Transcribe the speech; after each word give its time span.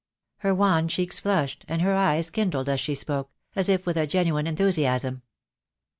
Her 0.37 0.55
wan 0.55 0.87
cheeks 0.87 1.19
flushed, 1.19 1.63
and 1.67 1.79
her 1.83 1.93
eyes 1.93 2.31
kindled 2.31 2.67
as 2.67 2.79
she 2.79 2.95
spoke, 2.95 3.29
as 3.55 3.69
if 3.69 3.85
with 3.85 3.97
a 3.97 4.07
genuine 4.07 4.47
enthusiasm. 4.47 5.21